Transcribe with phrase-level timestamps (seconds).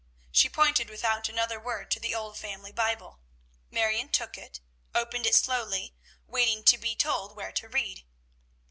[0.31, 3.19] She pointed without another word to the old family Bible.
[3.69, 4.59] Marion took it,
[4.95, 5.93] opened it slowly,
[6.25, 8.03] waiting to be told where to read.